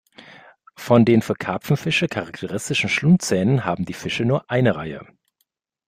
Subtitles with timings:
[0.77, 5.05] Von den für Karpfenfische charakteristischen Schlundzähne haben die Fische nur eine Reihe.